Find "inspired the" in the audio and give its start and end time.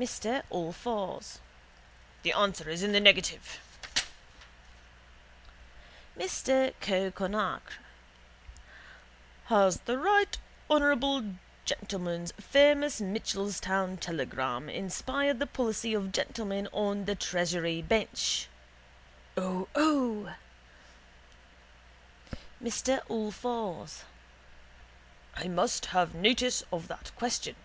14.68-15.48